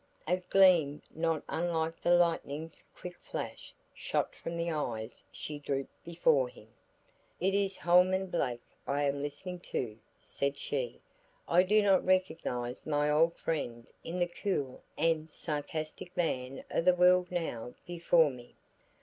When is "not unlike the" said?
1.13-2.15